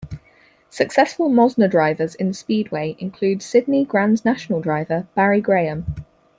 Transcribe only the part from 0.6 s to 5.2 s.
Successful Monza drivers in speedway include Sydney Grand National driver